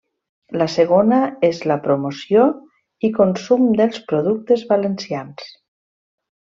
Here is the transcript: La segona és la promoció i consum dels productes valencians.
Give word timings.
La 0.61 0.67
segona 0.75 1.19
és 1.49 1.59
la 1.73 1.77
promoció 1.83 2.47
i 3.09 3.13
consum 3.21 3.71
dels 3.83 4.03
productes 4.13 4.69
valencians. 4.75 5.51